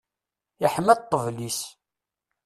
Iḥma 0.65 0.93
ṭṭbel-is. 0.99 1.59